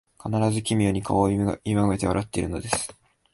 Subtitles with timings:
[0.19, 2.97] 必ず奇妙に顔をゆがめて笑っているのです